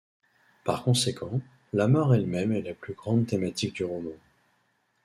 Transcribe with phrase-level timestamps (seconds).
[0.63, 1.41] Par conséquent,
[1.73, 4.17] la mort elle-même est la plus grande thématique du roman.